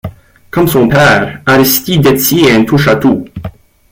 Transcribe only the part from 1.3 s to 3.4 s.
Aristide Dethier est un touche-à-tout.